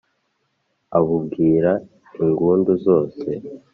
[0.97, 1.73] abubwiriza
[2.21, 3.29] ingundu, zose